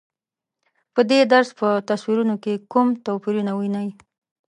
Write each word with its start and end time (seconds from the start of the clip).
په 0.93 1.01
دې 1.09 1.19
درس 1.33 1.49
په 1.59 1.69
تصویرونو 1.89 2.35
کې 2.43 2.53
کوم 2.71 2.87
توپیرونه 3.05 3.51
وینئ؟ 3.59 3.89